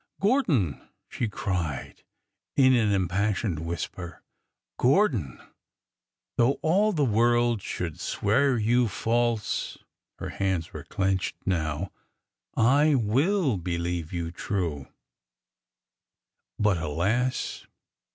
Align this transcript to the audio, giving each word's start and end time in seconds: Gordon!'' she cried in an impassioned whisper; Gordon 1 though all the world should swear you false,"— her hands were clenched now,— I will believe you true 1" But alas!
Gordon!'' 0.19 0.89
she 1.11 1.27
cried 1.27 2.03
in 2.55 2.73
an 2.73 2.91
impassioned 2.91 3.59
whisper; 3.59 4.23
Gordon 4.79 5.37
1 5.37 5.47
though 6.37 6.51
all 6.63 6.91
the 6.91 7.05
world 7.05 7.61
should 7.61 7.99
swear 7.99 8.57
you 8.57 8.87
false,"— 8.87 9.77
her 10.17 10.29
hands 10.29 10.73
were 10.73 10.85
clenched 10.85 11.35
now,— 11.45 11.91
I 12.57 12.95
will 12.95 13.57
believe 13.57 14.11
you 14.11 14.31
true 14.31 14.85
1" 14.85 14.87
But 16.59 16.77
alas! 16.79 17.67